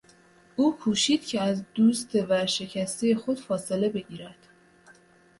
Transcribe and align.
او 0.55 0.77
کوشید 0.77 1.25
که 1.25 1.41
از 1.41 1.63
دوست 1.73 2.15
ورشکستهی 2.15 3.15
خود 3.15 3.39
فاصله 3.39 3.89
بگیرد. 3.89 4.47